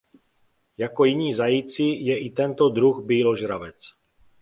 [0.77, 3.91] Jako jiní zajíci je i tento druh býložravec.